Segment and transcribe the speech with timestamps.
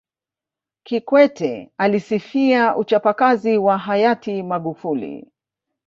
[0.83, 5.31] Kikwete alisifia uchapakazi wa Hayati Magufuli